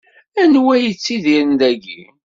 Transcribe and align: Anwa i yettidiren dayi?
Anwa 0.41 0.73
i 0.77 0.81
yettidiren 0.85 1.51
dayi? 1.59 2.01